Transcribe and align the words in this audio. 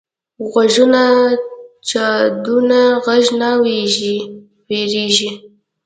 غوږونه 0.49 1.03
د 1.29 1.35
چاودنو 1.89 2.83
غږ 3.05 3.25
نه 3.39 3.49
وېریږي 4.71 5.29